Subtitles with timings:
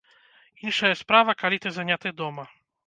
[0.65, 2.53] Іншая справа, калі ты заняты дома.